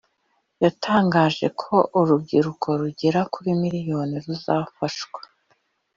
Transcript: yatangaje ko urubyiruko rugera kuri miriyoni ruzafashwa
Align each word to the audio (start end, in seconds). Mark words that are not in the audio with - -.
yatangaje 0.63 1.45
ko 1.61 1.75
urubyiruko 1.99 2.67
rugera 2.81 3.21
kuri 3.33 3.49
miriyoni 3.61 4.15
ruzafashwa 4.25 5.21